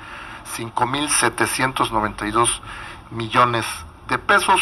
5.792 0.57 2.61
millones 3.11 3.67
de 4.09 4.19
pesos. 4.19 4.61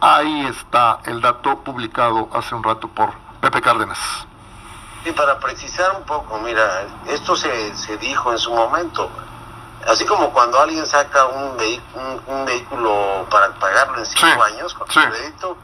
Ahí 0.00 0.46
está 0.46 1.00
el 1.06 1.20
dato 1.20 1.60
publicado 1.60 2.28
hace 2.34 2.54
un 2.54 2.62
rato 2.62 2.88
por 2.88 3.12
Pepe 3.40 3.60
Cárdenas. 3.60 4.26
Y 5.04 5.12
para 5.12 5.38
precisar 5.38 5.94
un 5.96 6.04
poco, 6.04 6.38
mira, 6.38 6.86
esto 7.06 7.36
se, 7.36 7.76
se 7.76 7.96
dijo 7.98 8.32
en 8.32 8.38
su 8.38 8.52
momento. 8.52 9.10
Así 9.86 10.06
como 10.06 10.32
cuando 10.32 10.58
alguien 10.58 10.86
saca 10.86 11.26
un, 11.26 11.58
un, 12.26 12.46
vehículo 12.46 13.26
para 13.30 13.52
pagarlo 13.54 13.98
en 13.98 14.06
cinco 14.06 14.42
años 14.42 14.72
con 14.72 14.86
crédito, 14.86 15.58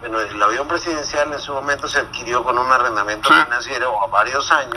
bueno, 0.00 0.20
el 0.20 0.42
avión 0.42 0.66
presidencial 0.66 1.32
en 1.32 1.38
su 1.38 1.52
momento 1.52 1.86
se 1.86 2.00
adquirió 2.00 2.42
con 2.42 2.58
un 2.58 2.70
arrendamiento 2.70 3.28
financiero 3.28 4.02
a 4.02 4.06
varios 4.08 4.50
años 4.50 4.74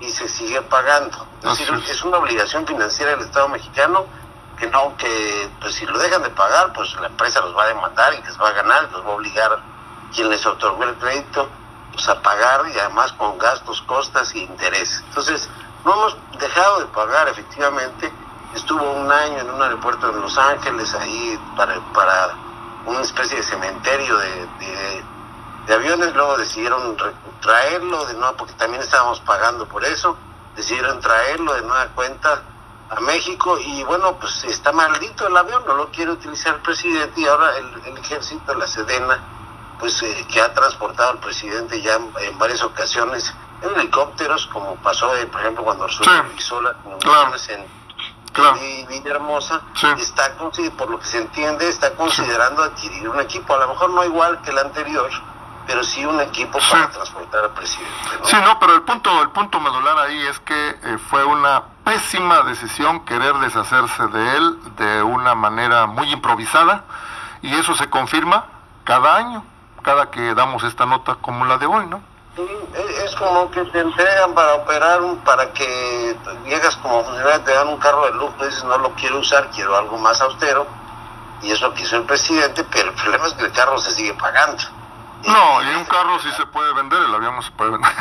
y, 0.00 0.10
se 0.10 0.26
sigue 0.26 0.62
pagando. 0.62 1.26
Es 1.42 1.58
decir, 1.58 1.84
es. 1.86 2.02
una 2.02 2.16
obligación 2.16 2.66
financiera 2.66 3.12
del 3.12 3.20
Estado 3.20 3.48
mexicano 3.48 4.06
que 4.58 4.66
no, 4.66 4.96
que 4.96 5.50
pues 5.60 5.74
si 5.74 5.86
lo 5.86 5.98
dejan 5.98 6.22
de 6.22 6.30
pagar, 6.30 6.72
pues 6.72 6.94
la 6.94 7.08
empresa 7.08 7.40
los 7.40 7.56
va 7.56 7.64
a 7.64 7.68
demandar 7.68 8.14
y 8.14 8.22
les 8.22 8.40
va 8.40 8.48
a 8.48 8.52
ganar, 8.52 8.88
los 8.92 9.04
va 9.04 9.10
a 9.10 9.14
obligar 9.14 9.58
quien 10.14 10.28
les 10.30 10.44
otorgó 10.46 10.84
el 10.84 10.94
crédito 10.96 11.48
pues 11.92 12.08
a 12.08 12.20
pagar 12.20 12.62
y 12.74 12.78
además 12.78 13.12
con 13.12 13.38
gastos, 13.38 13.82
costas 13.82 14.34
y 14.34 14.42
intereses. 14.42 15.02
Entonces, 15.08 15.48
no 15.84 15.92
hemos 15.92 16.16
dejado 16.38 16.80
de 16.80 16.86
pagar, 16.86 17.28
efectivamente. 17.28 18.12
Estuvo 18.54 18.82
un 18.82 19.10
año 19.10 19.38
en 19.38 19.50
un 19.50 19.62
aeropuerto 19.62 20.10
en 20.10 20.20
Los 20.20 20.36
Ángeles, 20.36 20.94
ahí 20.94 21.38
para, 21.56 21.80
para 21.92 22.34
una 22.86 23.00
especie 23.00 23.36
de 23.36 23.42
cementerio 23.42 24.16
de, 24.16 24.46
de, 25.66 25.74
aviones. 25.74 26.14
Luego 26.14 26.36
decidieron 26.36 26.96
traerlo 27.40 28.04
de 28.06 28.14
nuevo, 28.14 28.36
porque 28.36 28.54
también 28.54 28.82
estábamos 28.82 29.20
pagando 29.20 29.66
por 29.66 29.84
eso. 29.84 30.16
Decidieron 30.56 31.00
traerlo 31.00 31.54
de 31.54 31.62
nueva 31.62 31.86
cuenta 31.94 32.42
a 32.90 33.00
México 33.00 33.56
y 33.58 33.84
bueno, 33.84 34.16
pues 34.18 34.42
está 34.44 34.72
maldito 34.72 35.28
el 35.28 35.36
avión, 35.36 35.62
no 35.64 35.74
lo 35.74 35.90
quiere 35.90 36.10
utilizar 36.10 36.56
el 36.56 36.60
presidente 36.60 37.20
y 37.20 37.26
ahora 37.26 37.56
el, 37.56 37.96
ejército, 37.98 38.52
la 38.54 38.66
Sedena, 38.66 39.20
pues 39.80 40.02
eh, 40.02 40.26
que 40.30 40.40
ha 40.40 40.52
transportado 40.52 41.10
al 41.10 41.18
presidente 41.18 41.80
ya 41.80 41.94
en 41.94 42.38
varias 42.38 42.62
ocasiones 42.62 43.34
en 43.62 43.80
helicópteros, 43.80 44.46
como 44.46 44.76
pasó, 44.76 45.14
eh, 45.16 45.26
por 45.26 45.40
ejemplo, 45.40 45.64
cuando 45.64 45.86
realizó 45.86 46.60
las 46.60 46.76
comunicaciones 46.76 47.48
en 47.50 47.66
claro. 48.32 48.58
Villahermosa, 48.88 49.60
está, 49.98 50.34
por 50.76 50.90
lo 50.90 50.98
que 50.98 51.06
se 51.06 51.18
entiende, 51.18 51.68
está 51.68 51.94
considerando 51.94 52.62
adquirir 52.62 53.08
un 53.08 53.20
equipo, 53.20 53.54
a 53.54 53.58
lo 53.58 53.68
mejor 53.68 53.90
no 53.90 54.04
igual 54.04 54.40
que 54.42 54.50
el 54.50 54.58
anterior, 54.58 55.10
pero 55.66 55.84
sí 55.84 56.04
un 56.04 56.20
equipo 56.20 56.58
para 56.70 56.90
transportar 56.90 57.44
al 57.44 57.50
presidente. 57.50 57.92
Sí, 58.24 58.36
no, 58.42 58.58
pero 58.58 58.74
el 58.74 58.82
punto, 58.82 59.22
el 59.22 59.30
punto 59.30 59.60
medular 59.60 59.98
ahí 59.98 60.26
es 60.26 60.38
que 60.40 60.68
eh, 60.68 60.98
fue 61.10 61.24
una 61.24 61.62
pésima 61.84 62.42
decisión 62.42 63.04
querer 63.04 63.34
deshacerse 63.36 64.06
de 64.06 64.36
él 64.36 64.58
de 64.76 65.02
una 65.02 65.34
manera 65.34 65.86
muy 65.86 66.10
improvisada 66.12 66.84
y 67.42 67.54
eso 67.54 67.74
se 67.74 67.88
confirma 67.90 68.44
cada 68.84 69.16
año, 69.16 69.44
cada 69.82 70.10
que 70.10 70.34
damos 70.34 70.62
esta 70.64 70.86
nota 70.86 71.16
como 71.16 71.44
la 71.44 71.58
de 71.58 71.66
hoy, 71.66 71.86
¿no? 71.86 72.02
es 73.04 73.14
como 73.16 73.50
que 73.50 73.64
te 73.64 73.80
entregan 73.80 74.34
para 74.34 74.54
operar, 74.54 75.00
para 75.24 75.52
que 75.52 76.16
llegas 76.44 76.76
como 76.76 77.04
funcionario, 77.04 77.42
te 77.42 77.52
dan 77.52 77.68
un 77.68 77.78
carro 77.78 78.04
de 78.06 78.12
lujo, 78.12 78.44
dices 78.44 78.64
no 78.64 78.78
lo 78.78 78.90
quiero 78.92 79.18
usar, 79.18 79.50
quiero 79.50 79.76
algo 79.76 79.98
más 79.98 80.20
austero, 80.20 80.66
y 81.42 81.50
es 81.50 81.60
lo 81.60 81.74
que 81.74 81.82
hizo 81.82 81.96
el 81.96 82.04
presidente, 82.04 82.64
pero 82.70 82.90
el 82.90 82.94
problema 82.94 83.26
es 83.26 83.34
que 83.34 83.44
el 83.44 83.52
carro 83.52 83.78
se 83.78 83.90
sigue 83.92 84.14
pagando. 84.14 84.62
No, 85.26 85.62
y 85.62 85.74
un 85.74 85.84
carro 85.84 86.18
sí 86.20 86.30
se 86.32 86.46
puede 86.46 86.72
vender, 86.74 87.02
el 87.02 87.14
avión 87.14 87.34
no 87.36 87.42
se 87.42 87.50
puede 87.52 87.72
vender. 87.72 87.92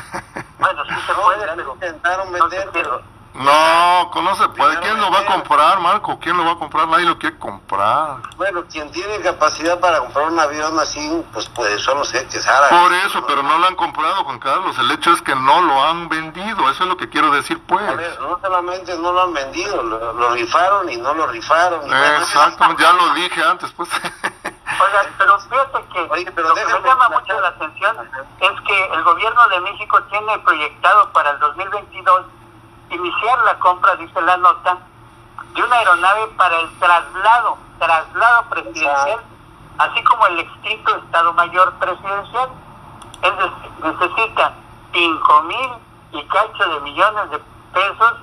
Bueno, 0.60 0.84
sí 0.86 0.96
se 1.08 1.14
puede, 1.14 1.48
pero 1.56 1.74
intentaron 1.74 2.32
vender, 2.34 2.70
pero 2.74 3.02
no, 3.40 4.22
no 4.22 4.36
se 4.36 4.50
puede. 4.50 4.78
¿Quién 4.82 5.00
lo 5.00 5.10
va 5.10 5.20
a 5.20 5.26
comprar, 5.26 5.80
Marco? 5.80 6.20
¿Quién 6.20 6.36
lo 6.36 6.44
va 6.44 6.52
a 6.52 6.56
comprar? 6.58 6.90
Nadie 6.90 7.06
lo 7.06 7.18
quiere 7.18 7.38
comprar. 7.38 8.18
Bueno, 8.36 8.66
quien 8.70 8.92
tiene 8.92 9.20
capacidad 9.22 9.80
para 9.80 10.00
comprar 10.00 10.28
un 10.28 10.38
avión 10.38 10.78
así, 10.78 11.24
pues, 11.32 11.48
pues 11.48 11.82
son 11.82 12.00
los 12.00 12.12
jeques 12.12 12.46
Por 12.70 12.94
eso, 12.94 13.26
pero 13.26 13.42
no 13.42 13.58
lo 13.58 13.68
han 13.68 13.76
comprado, 13.78 14.26
Juan 14.26 14.40
Carlos. 14.40 14.78
El 14.78 14.92
hecho 14.92 15.14
es 15.14 15.22
que 15.22 15.34
no 15.36 15.62
lo 15.62 15.82
han 15.82 16.10
vendido. 16.10 16.70
Eso 16.70 16.84
es 16.84 16.90
lo 16.90 16.98
que 16.98 17.08
quiero 17.08 17.32
decir, 17.32 17.62
pues. 17.66 17.82
no 18.20 18.38
solamente 18.42 18.98
no 18.98 19.14
lo 19.14 19.24
han 19.24 19.34
vendido, 19.34 19.84
lo, 19.84 20.30
rifaron 20.32 20.90
y 20.90 20.98
no 20.98 21.14
lo 21.14 21.28
rifaron. 21.28 21.82
Exacto, 21.86 22.76
ya 22.78 22.92
lo 22.92 23.14
dije 23.14 23.42
antes, 23.42 23.72
pues. 23.72 23.90
Oiga, 24.80 25.14
pero 25.18 25.40
fíjate 25.40 25.86
que 25.92 26.02
lo 26.42 26.54
que 26.54 26.66
me 26.66 26.82
llama 26.82 27.10
mucho 27.10 27.40
la 27.40 27.48
atención 27.48 27.98
es 28.40 28.62
que 28.68 28.86
el 28.94 29.04
gobierno 29.04 29.48
de 29.48 29.62
México 29.62 30.02
tiene 30.04 30.40
proyectado 30.40 31.10
para 31.12 31.32
el 31.32 31.40
2022 31.40 32.26
iniciar 32.90 33.40
la 33.46 33.58
compra, 33.60 33.96
dice 33.96 34.22
la 34.22 34.38
nota, 34.38 34.78
de 35.54 35.64
una 35.64 35.76
aeronave 35.76 36.28
para 36.38 36.60
el 36.60 36.80
traslado, 36.80 37.58
traslado 37.78 38.44
presidencial, 38.50 39.20
así 39.78 40.04
como 40.04 40.28
el 40.28 40.40
extinto 40.40 40.96
Estado 40.96 41.34
Mayor 41.34 41.74
presidencial. 41.74 42.50
Es 43.22 43.38
decir, 43.38 43.72
necesita 43.84 44.54
5 44.94 45.42
mil 45.44 45.72
y 46.12 46.24
cacho 46.24 46.70
de 46.70 46.80
millones 46.82 47.32
de 47.32 47.40
pesos 47.74 48.14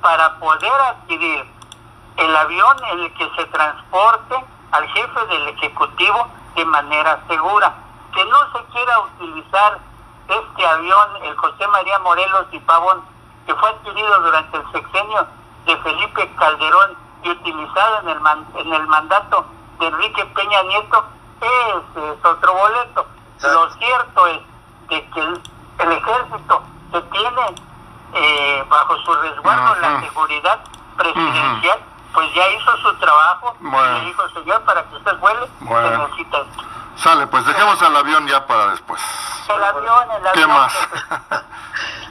para 0.00 0.34
poder 0.38 0.72
adquirir 0.72 1.46
el 2.16 2.36
avión 2.36 2.76
en 2.92 3.00
el 3.00 3.14
que 3.14 3.30
se 3.36 3.44
transporte 3.46 4.36
al 4.72 4.86
jefe 4.88 5.26
del 5.26 5.48
Ejecutivo 5.48 6.28
de 6.54 6.64
manera 6.64 7.20
segura. 7.26 7.74
Que 8.12 8.24
no 8.26 8.52
se 8.52 8.64
quiera 8.66 9.00
utilizar 9.00 9.78
este 10.28 10.66
avión, 10.66 11.16
el 11.22 11.36
José 11.36 11.66
María 11.68 11.98
Morelos 12.00 12.46
y 12.52 12.58
Pavón, 12.60 13.02
que 13.46 13.54
fue 13.54 13.68
adquirido 13.68 14.20
durante 14.20 14.56
el 14.56 14.72
sexenio 14.72 15.26
de 15.66 15.76
Felipe 15.78 16.34
Calderón 16.36 16.96
y 17.22 17.30
utilizado 17.30 18.00
en 18.00 18.08
el, 18.08 18.18
en 18.56 18.74
el 18.74 18.86
mandato 18.86 19.46
de 19.78 19.86
Enrique 19.86 20.24
Peña 20.26 20.62
Nieto, 20.64 21.04
ese 21.40 22.12
es 22.12 22.24
otro 22.24 22.54
boleto. 22.54 23.06
Lo 23.42 23.70
cierto 23.74 24.26
es 24.28 24.40
que 24.88 25.20
el, 25.20 25.92
ejército 25.92 26.62
se 26.92 27.02
tiene 27.02 27.54
eh, 28.14 28.64
bajo 28.68 28.96
su 28.98 29.14
resguardo 29.14 29.74
la 29.80 30.00
seguridad 30.00 30.60
presidencial, 30.96 31.80
pues 32.12 32.32
ya 32.34 32.48
hizo 32.50 32.76
su 32.78 32.94
trabajo 32.96 33.56
y 33.60 33.64
le 33.64 34.04
dijo, 34.06 34.28
señor, 34.30 34.62
para 34.62 34.84
que 34.84 34.96
usted 34.96 35.18
vuele, 35.18 35.48
necesita 35.60 36.38
esto. 36.38 36.64
Sale, 36.96 37.26
pues 37.26 37.44
dejemos 37.44 37.82
al 37.82 37.96
avión 37.96 38.26
ya 38.28 38.46
para 38.46 38.68
después. 38.68 39.02
El 39.48 39.64
avión, 39.64 40.10
el 40.12 40.26
avión. 40.26 40.32
¿Qué 40.32 40.46
más? 40.46 40.88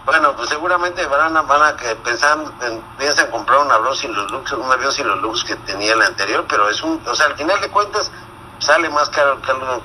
bueno, 0.05 0.35
pues 0.35 0.49
seguramente 0.49 1.05
van 1.05 1.35
a, 1.35 1.41
van 1.43 1.63
a 1.63 1.77
que 1.77 1.95
piensan 1.95 3.31
comprar 3.31 3.59
un 3.59 3.71
avión 3.71 3.95
sin 3.95 4.13
los 4.13 4.29
looks, 4.31 4.51
un 4.51 4.71
avión 4.71 4.91
sin 4.91 5.07
los 5.07 5.21
looks 5.21 5.45
que 5.45 5.55
tenía 5.57 5.93
el 5.93 6.01
anterior, 6.01 6.45
pero 6.47 6.69
es 6.69 6.83
un, 6.83 7.01
o 7.07 7.15
sea, 7.15 7.27
al 7.27 7.35
final 7.35 7.59
de 7.61 7.69
cuentas 7.69 8.11
sale 8.59 8.89
más 8.89 9.09
caro 9.09 9.39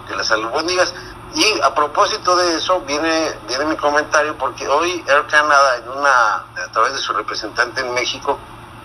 que 0.06 0.17
las 0.17 0.31
albóndigas. 0.31 0.93
Y 1.35 1.61
a 1.61 1.75
propósito 1.75 2.37
de 2.37 2.56
eso, 2.56 2.81
viene, 2.81 3.38
viene 3.47 3.67
mi 3.67 3.76
comentario 3.76 4.37
porque 4.38 4.67
hoy 4.67 5.05
Air 5.06 5.26
Canada, 5.26 5.76
en 5.76 5.88
una, 5.91 6.35
a 6.64 6.73
través 6.73 6.94
de 6.94 6.99
su 6.99 7.12
representante 7.12 7.82
en 7.82 7.93
México, 7.93 8.38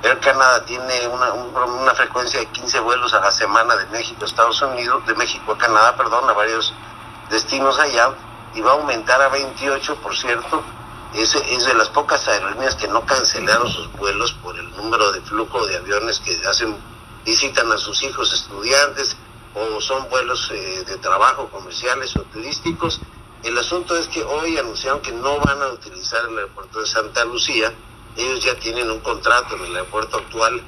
Air 0.03 0.19
Canada 0.19 0.63
tiene 0.65 1.07
una, 1.07 1.31
una 1.31 1.95
frecuencia 1.95 2.41
de 2.41 2.47
15 2.47 2.79
vuelos 2.81 3.13
a 3.13 3.21
la 3.21 3.31
semana 3.31 3.75
de 3.77 3.85
México 3.87 4.23
a 4.23 4.25
Estados 4.25 4.61
Unidos, 4.61 5.05
de 5.07 5.15
México 5.15 5.53
a 5.53 5.57
Canadá, 5.57 5.95
perdón, 5.95 6.29
a 6.29 6.33
varios 6.33 6.73
destinos 7.29 7.79
allá, 7.79 8.11
y 8.53 8.61
va 8.61 8.71
a 8.71 8.73
aumentar 8.75 9.21
a 9.21 9.29
28, 9.29 9.95
por 9.95 10.15
cierto. 10.15 10.61
Es, 11.15 11.31
de 11.31 11.73
las 11.75 11.89
pocas 11.89 12.27
aerolíneas 12.27 12.75
que 12.75 12.87
no 12.87 13.05
cancelaron 13.05 13.69
sus 13.69 13.91
vuelos 13.93 14.33
por 14.41 14.57
el 14.57 14.69
número 14.71 15.11
de 15.11 15.21
flujo 15.21 15.65
de 15.67 15.77
aviones 15.77 16.19
que 16.19 16.35
hacen, 16.47 16.75
visitan 17.23 17.71
a 17.71 17.77
sus 17.77 18.01
hijos 18.03 18.33
estudiantes, 18.33 19.15
o 19.53 19.79
son 19.79 20.09
vuelos 20.09 20.49
eh, 20.51 20.83
de 20.87 20.97
trabajo 20.97 21.49
comerciales 21.49 22.15
o 22.15 22.23
turísticos. 22.23 22.99
El 23.43 23.57
asunto 23.57 23.95
es 23.95 24.07
que 24.07 24.23
hoy 24.23 24.57
anunciaron 24.57 25.01
que 25.01 25.11
no 25.11 25.37
van 25.39 25.61
a 25.61 25.67
utilizar 25.67 26.25
el 26.27 26.37
aeropuerto 26.37 26.79
de 26.79 26.87
Santa 26.87 27.23
Lucía. 27.25 27.71
Ellos 28.17 28.43
ya 28.43 28.55
tienen 28.55 28.89
un 28.89 28.99
contrato 29.01 29.55
en 29.55 29.65
el 29.65 29.75
aeropuerto 29.75 30.17
actual 30.17 30.61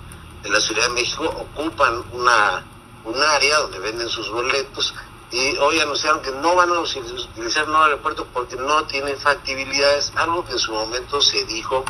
de 0.44 0.50
la 0.50 0.62
Ciudad 0.62 0.84
de 0.84 0.90
México, 0.90 1.24
ocupan 1.24 2.04
una, 2.12 2.64
un 3.04 3.20
área 3.20 3.58
donde 3.60 3.80
venden 3.80 4.10
sus 4.10 4.30
boletos 4.30 4.94
y 5.32 5.58
hoy 5.58 5.80
anunciaron 5.80 6.22
que 6.22 6.32
no 6.32 6.56
van 6.56 6.70
a 6.70 6.80
utilizar 6.80 7.64
el 7.64 7.70
nuevo 7.70 7.84
aeropuerto 7.86 8.28
porque 8.34 8.56
no 8.56 8.86
tienen 8.86 9.18
factibilidades, 9.18 10.12
algo 10.16 10.46
que 10.46 10.54
en 10.54 10.60
su 10.60 10.72
momento 10.72 11.20
se 11.22 11.44
dijo, 11.46 11.84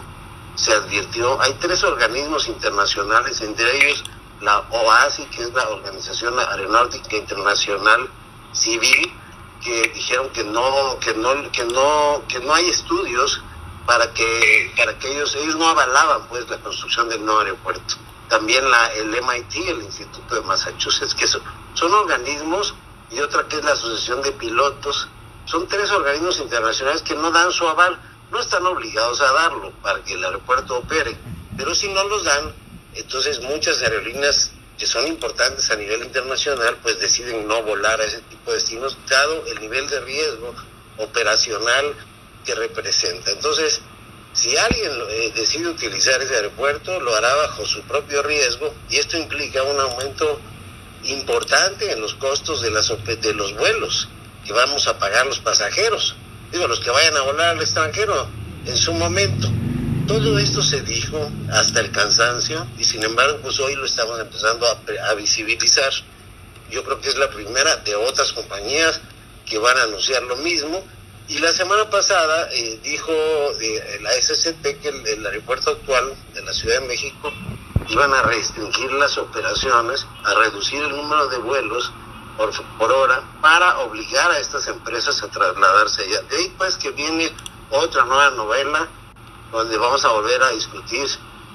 se 0.55 0.73
advirtió. 0.73 1.39
Hay 1.41 1.53
tres 1.55 1.83
organismos 1.83 2.47
internacionales, 2.47 3.41
entre 3.41 3.77
ellos 3.77 4.03
la 4.41 4.59
OASI, 4.69 5.25
que 5.25 5.43
es 5.43 5.53
la 5.53 5.67
Organización 5.69 6.37
Aeronáutica 6.39 7.15
Internacional 7.15 8.09
Civil, 8.51 9.11
que 9.63 9.89
dijeron 9.93 10.29
que 10.29 10.43
no, 10.43 10.99
que 10.99 11.13
no, 11.13 11.51
que 11.51 11.65
no, 11.65 12.23
que 12.27 12.39
no 12.39 12.53
hay 12.53 12.69
estudios 12.69 13.41
para 13.85 14.13
que, 14.13 14.73
para 14.77 14.97
que 14.97 15.11
ellos, 15.11 15.35
ellos 15.35 15.55
no 15.55 15.67
avalaban 15.67 16.27
pues 16.27 16.49
la 16.49 16.57
construcción 16.59 17.09
del 17.09 17.23
nuevo 17.23 17.41
aeropuerto. 17.41 17.95
También 18.29 18.69
la, 18.69 18.87
el 18.93 19.09
MIT, 19.09 19.55
el 19.67 19.81
Instituto 19.83 20.35
de 20.35 20.41
Massachusetts, 20.41 21.13
que 21.13 21.27
son, 21.27 21.41
son 21.73 21.93
organismos, 21.93 22.75
y 23.11 23.19
otra 23.19 23.47
que 23.47 23.57
es 23.57 23.63
la 23.63 23.73
Asociación 23.73 24.21
de 24.21 24.31
Pilotos, 24.33 25.07
son 25.45 25.67
tres 25.67 25.91
organismos 25.91 26.39
internacionales 26.39 27.01
que 27.01 27.15
no 27.15 27.31
dan 27.31 27.51
su 27.51 27.67
aval, 27.67 27.99
no 28.31 28.39
están 28.39 28.65
obligados 28.65 29.21
a 29.21 29.31
darlo 29.31 29.71
para 29.81 30.03
que 30.03 30.13
el 30.13 30.23
aeropuerto 30.23 30.77
opere, 30.77 31.15
pero 31.55 31.75
si 31.75 31.87
no 31.89 32.03
los 32.05 32.23
dan, 32.23 32.53
entonces 32.95 33.41
muchas 33.41 33.81
aerolíneas 33.81 34.51
que 34.77 34.85
son 34.85 35.07
importantes 35.07 35.69
a 35.71 35.75
nivel 35.75 36.03
internacional, 36.03 36.77
pues 36.81 36.99
deciden 36.99 37.47
no 37.47 37.63
volar 37.63 38.01
a 38.01 38.05
ese 38.05 38.21
tipo 38.21 38.51
de 38.51 38.57
destinos, 38.57 38.97
dado 39.07 39.45
el 39.45 39.61
nivel 39.61 39.87
de 39.87 39.99
riesgo 40.01 40.53
operacional 40.97 41.95
que 42.43 42.55
representa. 42.55 43.31
Entonces, 43.31 43.81
si 44.33 44.57
alguien 44.57 44.91
eh, 45.09 45.31
decide 45.33 45.69
utilizar 45.69 46.21
ese 46.21 46.35
aeropuerto, 46.35 46.99
lo 46.99 47.15
hará 47.15 47.33
bajo 47.35 47.65
su 47.65 47.81
propio 47.83 48.21
riesgo 48.21 48.73
y 48.89 48.97
esto 48.97 49.17
implica 49.17 49.63
un 49.63 49.79
aumento 49.79 50.39
importante 51.07 51.91
en 51.91 52.01
los 52.01 52.15
costos 52.15 52.61
de, 52.61 52.71
las, 52.71 52.91
de 53.05 53.33
los 53.33 53.53
vuelos 53.55 54.09
que 54.45 54.53
vamos 54.53 54.87
a 54.87 54.97
pagar 54.99 55.25
los 55.25 55.39
pasajeros, 55.39 56.15
digo, 56.51 56.67
los 56.67 56.79
que 56.79 56.91
vayan 56.91 57.17
a 57.17 57.21
volar 57.21 57.49
al 57.49 57.61
extranjero 57.61 58.27
en 58.65 58.77
su 58.77 58.93
momento. 58.93 59.49
Todo 60.07 60.37
esto 60.37 60.61
se 60.61 60.81
dijo 60.81 61.31
hasta 61.51 61.79
el 61.79 61.91
cansancio 61.91 62.67
y 62.77 62.83
sin 62.83 63.03
embargo 63.03 63.39
pues 63.41 63.59
hoy 63.59 63.75
lo 63.75 63.85
estamos 63.85 64.19
empezando 64.19 64.67
a, 64.67 65.13
visibilizar. 65.15 65.91
Yo 66.69 66.83
creo 66.83 67.01
que 67.01 67.09
es 67.09 67.17
la 67.17 67.29
primera 67.29 67.77
de 67.77 67.95
otras 67.95 68.31
compañías 68.31 69.01
que 69.47 69.57
van 69.57 69.77
a 69.77 69.83
anunciar 69.83 70.21
lo 70.23 70.35
mismo. 70.37 70.83
Y 71.27 71.39
la 71.39 71.51
semana 71.51 71.89
pasada 71.89 72.49
eh, 72.51 72.79
dijo 72.83 73.11
eh, 73.59 73.99
la 74.01 74.11
SCT 74.13 74.79
que 74.79 74.89
el, 74.89 75.25
aeropuerto 75.25 75.71
actual 75.71 76.13
de 76.35 76.43
la 76.43 76.53
Ciudad 76.53 76.81
de 76.81 76.87
México 76.87 77.33
iban 77.87 78.13
a 78.13 78.23
restringir 78.23 78.91
las 78.93 79.17
operaciones, 79.17 80.07
a 80.23 80.33
reducir 80.35 80.81
el 80.83 80.95
número 80.95 81.27
de 81.27 81.37
vuelos 81.37 81.91
por, 82.37 82.51
por 82.77 82.91
hora 82.91 83.21
para 83.41 83.79
obligar 83.79 84.31
a 84.31 84.39
estas 84.39 84.67
empresas 84.67 85.21
a 85.23 85.29
trasladarse 85.29 86.03
allá. 86.03 86.21
De 86.23 86.37
ahí 86.37 86.53
pues 86.57 86.77
que 86.77 86.91
viene 86.91 87.31
otra 87.69 88.05
nueva 88.05 88.31
novela 88.31 88.87
donde 89.51 89.77
vamos 89.77 90.03
a 90.03 90.09
volver 90.09 90.41
a 90.43 90.49
discutir 90.49 91.07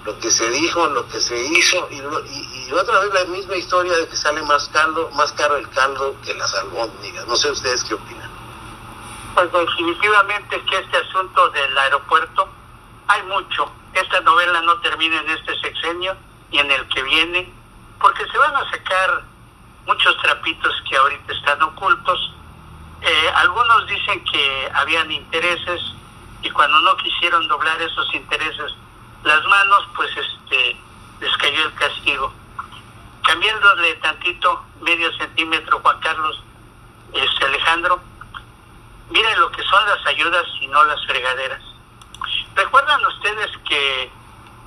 lo 0.05 0.19
que 0.19 0.31
se 0.31 0.49
dijo, 0.51 0.87
lo 0.87 1.07
que 1.09 1.21
se 1.21 1.39
hizo 1.39 1.89
y, 1.91 1.97
y, 1.99 2.73
otra 2.73 3.01
vez 3.01 3.13
la 3.13 3.25
misma 3.27 3.57
historia 3.57 3.95
de 3.97 4.09
que 4.09 4.17
sale 4.17 4.41
más 4.43 4.69
caldo, 4.69 5.11
más 5.11 5.33
caro 5.33 5.57
el 5.57 5.69
caldo 5.71 6.17
que 6.25 6.33
las 6.35 6.55
albóndigas. 6.55 7.27
No 7.27 7.37
sé 7.37 7.51
ustedes 7.51 7.85
qué 7.85 7.95
opinan. 7.95 8.31
Pues 9.35 9.53
definitivamente 9.53 10.65
que 10.65 10.79
este 10.79 10.97
asunto 10.97 11.51
del 11.51 11.77
aeropuerto 11.77 12.49
hay 13.09 13.23
mucho. 13.25 13.71
Esta 13.95 14.21
novela 14.21 14.61
no 14.63 14.79
termina 14.81 15.21
en 15.21 15.31
este 15.31 15.59
sexenio 15.61 16.17
y 16.51 16.59
en 16.59 16.71
el 16.71 16.87
que 16.89 17.03
viene, 17.03 17.53
porque 18.01 18.25
se 18.27 18.39
van 18.39 18.55
a 18.57 18.71
sacar 18.71 19.23
muchos 19.87 20.17
trapitos 20.19 20.75
que 20.89 20.97
ahorita 20.97 21.33
están 21.33 21.63
ocultos. 21.63 22.35
Eh, 23.03 23.31
algunos 23.35 23.87
dicen 23.87 24.25
que 24.25 24.71
habían 24.75 25.11
intereses 25.11 25.81
y 26.43 26.51
cuando 26.51 26.81
no 26.81 26.97
quisieron 26.97 27.47
doblar 27.49 27.81
esos 27.81 28.15
intereses 28.15 28.73
las 29.25 29.45
manos, 29.45 29.89
pues 29.95 30.11
este 30.17 30.77
les 31.21 31.37
cayó 31.37 31.67
el 31.67 31.75
castigo. 31.75 32.33
Cambiándole 33.23 33.95
tantito, 33.97 34.65
medio 34.81 35.13
centímetro, 35.19 35.81
Juan 35.81 36.01
Carlos, 36.01 36.43
este 37.13 37.45
Alejandro, 37.45 38.01
miren 39.11 39.41
lo 39.41 39.51
que 39.51 39.63
son 39.63 39.87
las 39.87 40.05
ayudas 40.07 40.47
y 40.61 40.67
no 40.69 40.83
las 40.85 41.05
fregaderas. 41.07 41.63
¿Recuerdan 42.61 43.03
ustedes 43.07 43.51
que 43.67 44.11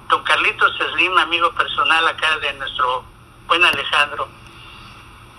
don 0.09 0.23
Carlitos 0.23 0.75
Slim, 0.77 1.15
amigo 1.15 1.53
personal 1.53 2.07
acá 2.07 2.39
de 2.39 2.51
nuestro 2.53 3.05
buen 3.45 3.63
Alejandro, 3.63 4.27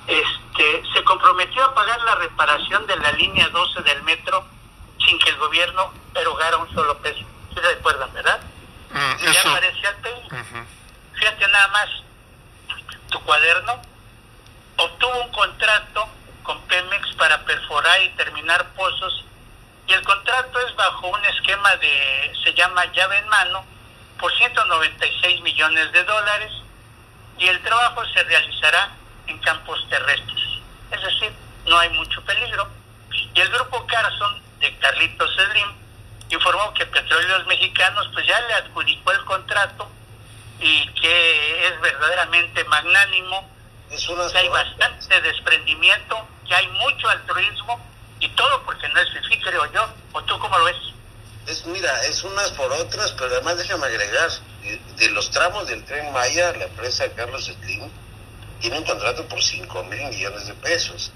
este, 0.06 0.82
se 0.92 1.02
comprometió 1.02 1.64
a 1.64 1.74
pagar 1.74 2.00
la 2.02 2.14
reparación 2.14 2.86
de 2.86 2.96
la 2.96 3.10
línea 3.12 3.48
12 3.48 3.82
del 3.82 4.04
metro 4.04 4.46
sin 5.04 5.18
que 5.18 5.30
el 5.30 5.36
gobierno 5.38 5.92
erogara 6.14 6.58
un 6.58 6.72
solo 6.72 6.96
peso. 6.98 7.24
¿Se 7.52 7.60
recuerdan, 7.60 8.12
verdad? 8.12 8.40
Mm, 8.90 9.32
ya 9.32 9.50
aparecía 9.50 9.90
el 9.90 10.66
Fíjate 11.14 11.48
nada 11.48 11.68
más, 11.68 11.88
tu 13.10 13.20
cuaderno 13.22 13.82
obtuvo 14.76 15.22
un 15.24 15.32
contrato 15.32 16.08
con 16.44 16.60
Pemex 16.68 17.14
para 17.14 17.44
perforar 17.44 18.00
y 18.02 18.10
terminar 18.10 18.64
pozos 18.74 19.24
y 19.86 19.92
el 19.92 20.02
contrato 20.02 20.58
es 20.66 20.74
bajo 20.76 21.08
un 21.08 21.24
esquema 21.26 21.76
de, 21.76 22.32
se 22.42 22.54
llama 22.54 22.84
llave 23.04 23.18
en 23.18 23.28
mano, 23.28 23.64
por 24.18 24.32
196 24.36 25.42
millones 25.42 25.92
de 25.92 26.04
dólares 26.04 26.52
y 27.38 27.46
el 27.46 27.60
trabajo 27.62 28.02
se 28.14 28.22
realizará 28.24 28.90
en 29.26 29.38
campos 29.38 29.78
terrestres. 29.90 30.42
Es 30.90 31.02
decir, 31.02 31.32
no 31.66 31.78
hay 31.78 31.90
mucho 31.90 32.22
peligro. 32.24 32.68
Y 33.34 33.40
el 33.40 33.50
grupo 33.50 33.86
Carson 33.86 34.40
de 34.60 34.78
Carlitos 34.78 35.30
Slim, 35.34 35.68
informó 36.30 36.72
que 36.72 36.86
Petróleos 36.86 37.46
Mexicanos 37.46 38.08
pues 38.12 38.26
ya 38.26 38.40
le 38.40 38.54
adjudicó 38.54 39.12
el 39.12 39.24
contrato 39.24 39.90
y 40.58 40.86
que 40.92 41.68
es 41.68 41.80
verdaderamente 41.80 42.64
magnánimo, 42.64 43.50
que 43.90 44.38
hay 44.38 44.48
bastante 44.48 45.20
desprendimiento, 45.20 46.26
que 46.46 46.54
hay 46.54 46.66
mucho 46.68 47.08
altruismo 47.08 47.78
y 48.20 48.28
todo 48.30 48.62
porque 48.64 48.88
no 48.88 49.00
es 49.00 49.10
fifí, 49.10 49.38
creo 49.40 49.70
yo. 49.72 49.86
¿O 50.12 50.22
tú 50.22 50.38
cómo 50.38 50.58
lo 50.58 50.64
ves? 50.64 50.94
Es, 51.46 51.66
mira, 51.66 51.92
es 52.04 52.24
unas 52.24 52.50
por 52.52 52.72
otras, 52.94 53.12
pero 53.12 53.32
además 53.32 53.58
déjame 53.58 53.86
agregar, 53.86 54.30
de, 54.96 55.10
los 55.10 55.30
tramos 55.30 55.66
del 55.66 55.84
tren 55.84 56.12
Maya, 56.12 56.52
la 56.52 56.64
empresa 56.64 57.04
Carlos 57.14 57.44
Slim 57.44 57.90
tiene 58.60 58.78
un 58.78 58.84
contrato 58.84 59.26
por 59.28 59.42
5 59.42 59.84
mil 59.84 60.04
millones 60.08 60.46
de 60.46 60.54
pesos. 60.54 61.12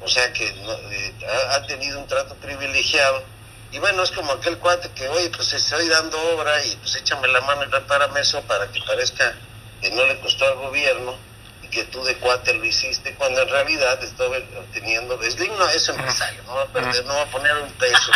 O 0.00 0.08
sea 0.08 0.32
que 0.32 0.46
eh, 0.48 1.14
ha, 1.50 1.62
tenido 1.66 2.00
un 2.00 2.06
trato 2.06 2.34
privilegiado. 2.36 3.22
Y 3.70 3.78
bueno, 3.78 4.02
es 4.02 4.10
como 4.10 4.32
aquel 4.32 4.58
cuate 4.58 4.90
que, 4.90 5.08
oye, 5.08 5.30
pues 5.30 5.52
estoy 5.52 5.88
dando 5.88 6.20
obra 6.34 6.64
y 6.64 6.76
pues 6.76 6.96
échame 6.96 7.28
la 7.28 7.40
mano 7.42 7.64
y 7.64 7.66
repárame 7.66 8.20
eso 8.20 8.40
para 8.42 8.70
que 8.70 8.80
parezca 8.82 9.34
que 9.80 9.90
no 9.90 10.04
le 10.06 10.18
costó 10.20 10.46
al 10.46 10.56
gobierno 10.56 11.16
y 11.62 11.68
que 11.68 11.84
tú 11.84 12.02
de 12.04 12.16
cuate 12.16 12.54
lo 12.54 12.64
hiciste, 12.64 13.14
cuando 13.14 13.42
en 13.42 13.48
realidad 13.48 14.02
estoy 14.02 14.44
obteniendo. 14.56 15.20
Es 15.22 15.36
digno 15.36 15.68
es 15.68 15.88
empresario, 15.88 16.42
no 16.44 16.54
va 16.54 16.62
a 16.62 16.66
perder, 16.66 17.04
no 17.04 17.14
va 17.14 17.22
a 17.22 17.26
poner 17.26 17.56
un 17.56 17.72
peso. 17.72 18.12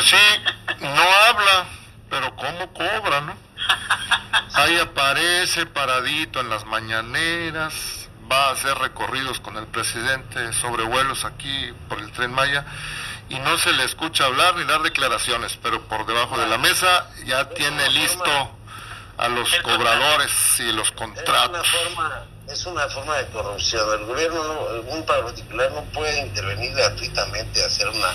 Pues 0.00 0.12
sí, 0.12 0.80
no 0.80 1.02
habla, 1.28 1.66
pero 2.08 2.34
¿cómo 2.34 2.72
cobra, 2.72 3.20
no? 3.20 3.36
Ahí 4.54 4.78
aparece 4.78 5.66
paradito 5.66 6.40
en 6.40 6.48
las 6.48 6.64
mañaneras, 6.64 8.08
va 8.30 8.46
a 8.46 8.52
hacer 8.52 8.78
recorridos 8.78 9.40
con 9.40 9.58
el 9.58 9.66
presidente 9.66 10.54
sobre 10.54 10.84
vuelos 10.84 11.26
aquí 11.26 11.74
por 11.90 11.98
el 11.98 12.10
tren 12.12 12.32
Maya 12.32 12.64
y 13.28 13.38
no 13.40 13.58
se 13.58 13.74
le 13.74 13.84
escucha 13.84 14.24
hablar 14.24 14.56
ni 14.56 14.64
dar 14.64 14.80
declaraciones, 14.80 15.58
pero 15.62 15.82
por 15.82 16.06
debajo 16.06 16.38
de 16.38 16.46
la 16.46 16.56
mesa 16.56 17.06
ya 17.26 17.50
tiene 17.50 17.90
listo 17.90 18.56
a 19.18 19.28
los 19.28 19.54
cobradores 19.56 20.32
y 20.60 20.72
los 20.72 20.92
contratos. 20.92 21.68
Es 21.68 21.74
una 21.74 21.94
forma, 21.94 22.24
es 22.48 22.66
una 22.66 22.88
forma 22.88 23.16
de 23.18 23.26
corrupción. 23.26 24.00
El 24.00 24.06
gobierno, 24.06 24.44
no, 24.44 24.92
un 24.92 25.04
particular 25.04 25.70
no 25.72 25.84
puede 25.92 26.20
intervenir 26.20 26.72
gratuitamente 26.72 27.62
hacer 27.62 27.86
una 27.86 28.14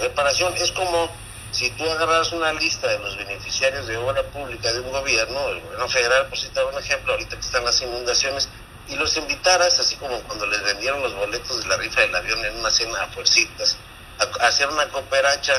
reparación. 0.00 0.54
Es 0.56 0.72
como 0.72 1.10
si 1.52 1.70
tú 1.70 1.84
agarras 1.88 2.32
una 2.32 2.52
lista 2.52 2.88
de 2.88 2.98
los 2.98 3.16
beneficiarios 3.16 3.86
de 3.86 3.96
obra 3.96 4.22
pública 4.24 4.72
de 4.72 4.80
un 4.80 4.90
gobierno, 4.90 5.48
el 5.48 5.60
gobierno 5.60 5.88
federal, 5.88 6.26
por 6.26 6.38
citar 6.38 6.64
un 6.64 6.78
ejemplo, 6.78 7.12
ahorita 7.12 7.36
que 7.36 7.42
están 7.42 7.64
las 7.64 7.80
inundaciones, 7.80 8.48
y 8.88 8.96
los 8.96 9.16
invitaras, 9.16 9.78
así 9.78 9.96
como 9.96 10.20
cuando 10.22 10.46
les 10.46 10.62
vendieron 10.62 11.00
los 11.02 11.14
boletos 11.14 11.62
de 11.62 11.68
la 11.68 11.76
rifa 11.76 12.00
del 12.00 12.14
avión 12.14 12.44
en 12.44 12.56
una 12.56 12.70
cena 12.70 13.02
a 13.02 13.08
fuercitas, 13.08 13.76
a, 14.18 14.46
hacer 14.46 14.68
una 14.68 14.88
cooperacha 14.88 15.54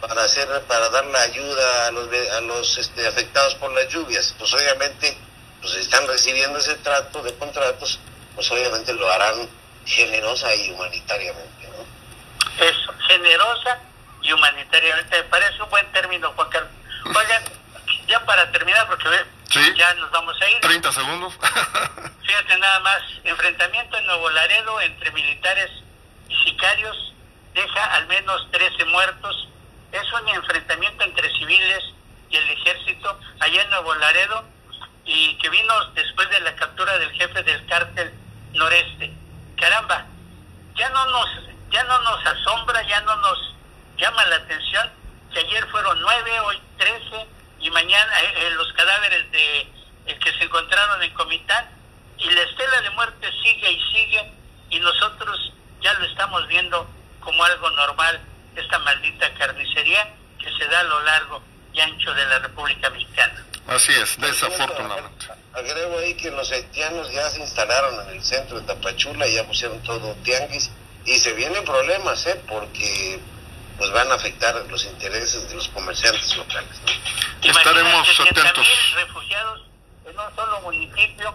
para 0.00 0.24
hacer 0.24 0.48
para 0.62 0.88
dar 0.88 1.04
la 1.06 1.22
ayuda 1.22 1.86
a 1.86 2.40
los 2.40 2.76
este, 2.76 3.06
afectados 3.06 3.54
por 3.54 3.72
las 3.72 3.86
lluvias 3.86 4.34
pues 4.36 4.52
obviamente 4.52 5.16
pues 5.60 5.74
están 5.76 6.08
recibiendo 6.08 6.58
ese 6.58 6.74
trato 6.76 7.22
de 7.22 7.32
contratos 7.34 8.00
pues 8.34 8.50
obviamente 8.50 8.92
lo 8.94 9.08
harán 9.08 9.48
generosa 9.86 10.52
y 10.56 10.70
humanitariamente 10.70 11.61
eso 12.58 12.94
generosa 13.06 13.78
y 14.22 14.32
humanitariamente. 14.32 15.16
Me 15.16 15.24
parece 15.24 15.62
un 15.62 15.70
buen 15.70 15.90
término, 15.92 16.32
Juan 16.32 16.48
Carlos. 16.50 16.70
Oigan, 17.04 17.42
ya 18.06 18.24
para 18.24 18.50
terminar, 18.52 18.86
porque 18.88 19.08
ya 19.76 19.94
nos 19.94 20.10
vamos 20.10 20.36
a 20.40 20.50
ir. 20.50 20.60
30 20.60 20.92
segundos. 20.92 21.34
Fíjate 22.26 22.58
nada 22.58 22.80
más, 22.80 23.02
enfrentamiento 23.24 23.98
en 23.98 24.06
Nuevo 24.06 24.30
Laredo 24.30 24.80
entre 24.80 25.10
militares 25.12 25.70
y 26.28 26.36
sicarios 26.44 27.12
deja 27.54 27.84
al 27.94 28.06
menos 28.06 28.50
13 28.50 28.84
muertos. 28.86 29.48
Es 29.92 30.12
un 30.12 30.28
enfrentamiento 30.28 31.04
entre 31.04 31.30
civiles 31.36 31.84
y 32.30 32.36
el 32.36 32.50
ejército 32.50 33.18
allá 33.40 33.62
en 33.62 33.70
Nuevo 33.70 33.94
Laredo 33.94 34.44
y 35.04 35.36
que 35.38 35.50
vino 35.50 35.84
después 35.94 36.30
de 36.30 36.40
la 36.40 36.54
captura 36.56 36.96
del 36.98 37.12
jefe 37.12 37.42
del 37.42 37.66
cártel 37.66 38.12
noreste. 38.52 39.12
Caramba, 39.56 40.06
ya 40.74 40.88
no 40.90 41.06
nos, 41.06 41.28
ya 41.72 41.82
no 41.84 41.98
nos 42.02 42.26
asombra, 42.26 42.82
ya 42.86 43.00
no 43.00 43.16
nos 43.16 43.54
llama 43.96 44.24
la 44.26 44.36
atención 44.36 44.90
que 45.32 45.40
ayer 45.40 45.66
fueron 45.70 45.98
nueve, 46.00 46.40
hoy 46.40 46.60
trece 46.76 47.26
y 47.60 47.70
mañana 47.70 48.20
eh, 48.20 48.34
eh, 48.36 48.50
los 48.50 48.70
cadáveres 48.74 49.30
de 49.32 49.60
eh, 50.06 50.18
que 50.22 50.32
se 50.32 50.44
encontraron 50.44 51.02
en 51.02 51.12
Comitán 51.14 51.66
y 52.18 52.30
la 52.30 52.42
estela 52.42 52.82
de 52.82 52.90
muerte 52.90 53.30
sigue 53.42 53.72
y 53.72 53.80
sigue 53.92 54.32
y 54.70 54.80
nosotros 54.80 55.52
ya 55.80 55.94
lo 55.94 56.04
estamos 56.04 56.46
viendo 56.48 56.86
como 57.20 57.42
algo 57.44 57.70
normal 57.70 58.20
esta 58.54 58.78
maldita 58.80 59.32
carnicería 59.34 60.14
que 60.38 60.52
se 60.52 60.66
da 60.66 60.80
a 60.80 60.84
lo 60.84 61.00
largo 61.02 61.42
y 61.72 61.80
ancho 61.80 62.12
de 62.12 62.26
la 62.26 62.38
República 62.40 62.90
Mexicana. 62.90 63.46
Así 63.68 63.92
es, 63.92 64.20
desafortunadamente. 64.20 65.26
Agrego 65.54 65.98
ahí 65.98 66.14
que 66.14 66.30
los 66.30 66.50
haitianos 66.50 67.10
ya 67.12 67.30
se 67.30 67.40
instalaron 67.40 68.08
en 68.08 68.16
el 68.16 68.22
centro 68.22 68.60
de 68.60 68.66
Tapachula 68.66 69.26
ya 69.26 69.46
pusieron 69.46 69.82
todo 69.82 70.14
tianguis 70.16 70.70
y 71.04 71.18
se 71.18 71.32
vienen 71.32 71.64
problemas, 71.64 72.26
¿eh? 72.26 72.40
Porque 72.48 73.20
pues 73.78 73.90
van 73.90 74.10
a 74.12 74.14
afectar 74.14 74.54
los 74.68 74.84
intereses 74.84 75.48
de 75.48 75.56
los 75.56 75.68
comerciantes 75.68 76.36
locales. 76.36 76.70
Estaremos 77.42 78.20
atentos. 78.20 78.68
refugiados 78.94 79.62
en 80.04 80.18
un 80.18 80.36
solo 80.36 80.60
municipio, 80.60 81.34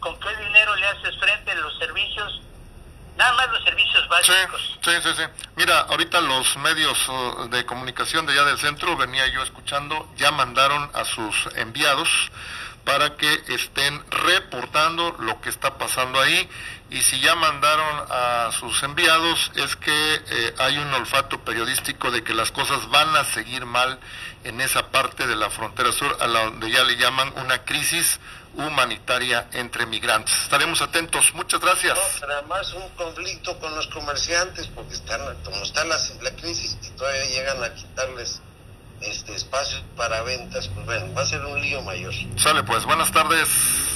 ¿con 0.00 0.18
qué 0.18 0.28
dinero 0.36 0.74
le 0.76 0.86
haces 0.88 1.16
frente 1.18 1.50
a 1.50 1.54
los 1.54 1.78
servicios? 1.78 2.40
Nada 3.16 3.32
más 3.32 3.48
los 3.50 3.64
servicios 3.64 4.06
básicos. 4.08 4.78
Sí, 4.84 4.90
sí, 5.02 5.08
sí, 5.16 5.22
Mira, 5.56 5.80
ahorita 5.80 6.20
los 6.20 6.56
medios 6.58 7.08
uh, 7.08 7.48
de 7.48 7.64
comunicación 7.64 8.26
de 8.26 8.32
allá 8.32 8.44
del 8.44 8.58
centro, 8.58 8.96
venía 8.96 9.26
yo 9.28 9.42
escuchando, 9.42 10.10
ya 10.16 10.30
mandaron 10.32 10.90
a 10.92 11.04
sus 11.04 11.48
enviados 11.54 12.08
para 12.86 13.16
que 13.16 13.28
estén 13.48 14.00
reportando 14.10 15.16
lo 15.18 15.40
que 15.40 15.50
está 15.50 15.76
pasando 15.76 16.20
ahí 16.20 16.48
y 16.88 17.02
si 17.02 17.18
ya 17.20 17.34
mandaron 17.34 18.06
a 18.08 18.50
sus 18.52 18.80
enviados 18.84 19.50
es 19.56 19.74
que 19.74 20.14
eh, 20.14 20.54
hay 20.58 20.78
un 20.78 20.94
olfato 20.94 21.40
periodístico 21.40 22.12
de 22.12 22.22
que 22.22 22.32
las 22.32 22.52
cosas 22.52 22.88
van 22.88 23.14
a 23.16 23.24
seguir 23.24 23.66
mal 23.66 23.98
en 24.44 24.60
esa 24.60 24.86
parte 24.92 25.26
de 25.26 25.34
la 25.34 25.50
frontera 25.50 25.90
sur 25.90 26.16
a 26.20 26.28
la 26.28 26.44
donde 26.44 26.70
ya 26.70 26.84
le 26.84 26.96
llaman 26.96 27.32
una 27.38 27.64
crisis 27.64 28.20
humanitaria 28.54 29.48
entre 29.52 29.84
migrantes. 29.86 30.34
Estaremos 30.44 30.80
atentos. 30.80 31.34
Muchas 31.34 31.60
gracias. 31.60 31.98
No, 32.22 32.78
un 32.78 32.88
conflicto 32.90 33.58
con 33.58 33.74
los 33.74 33.88
comerciantes 33.88 34.68
porque 34.68 34.94
están 34.94 35.20
como 35.42 35.62
está 35.62 35.84
la 35.84 35.98
crisis 36.36 36.78
y 36.82 36.90
todavía 36.90 37.24
llegan 37.26 37.64
a 37.64 37.74
quitarles 37.74 38.40
este 39.00 39.34
espacio 39.34 39.78
para 39.96 40.22
ventas, 40.22 40.68
pues 40.68 40.86
bueno, 40.86 41.14
va 41.14 41.22
a 41.22 41.26
ser 41.26 41.44
un 41.44 41.60
lío 41.60 41.82
mayor. 41.82 42.14
Sale 42.36 42.62
pues, 42.62 42.84
buenas 42.84 43.12
tardes. 43.12 43.48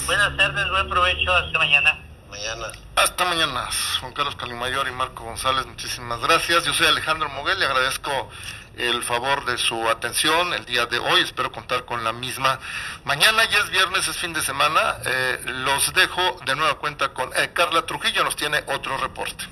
Buenas 0.06 0.36
tardes, 0.36 0.68
buen 0.70 0.88
provecho, 0.88 1.32
hasta 1.32 1.58
mañana. 1.58 1.98
Mañana. 2.30 2.68
Hasta 2.96 3.24
mañana. 3.24 3.68
Juan 4.00 4.12
Carlos 4.12 4.36
Calimayor 4.36 4.86
y 4.88 4.92
Marco 4.92 5.24
González, 5.24 5.66
muchísimas 5.66 6.20
gracias. 6.20 6.64
Yo 6.64 6.72
soy 6.72 6.86
Alejandro 6.86 7.28
Moguel, 7.28 7.58
le 7.58 7.66
agradezco 7.66 8.30
el 8.76 9.02
favor 9.02 9.44
de 9.44 9.58
su 9.58 9.88
atención 9.88 10.52
el 10.54 10.64
día 10.64 10.86
de 10.86 10.98
hoy. 10.98 11.20
Espero 11.22 11.50
contar 11.50 11.84
con 11.84 12.04
la 12.04 12.12
misma. 12.12 12.58
Mañana 13.04 13.44
ya 13.44 13.58
es 13.58 13.70
viernes, 13.70 14.06
es 14.06 14.16
fin 14.16 14.32
de 14.32 14.42
semana. 14.42 14.96
Eh, 15.04 15.40
los 15.44 15.92
dejo 15.92 16.40
de 16.46 16.54
nueva 16.54 16.74
cuenta 16.78 17.08
con 17.10 17.30
eh, 17.36 17.50
Carla 17.52 17.84
Trujillo, 17.84 18.22
nos 18.24 18.36
tiene 18.36 18.62
otro 18.68 18.96
reporte. 18.96 19.44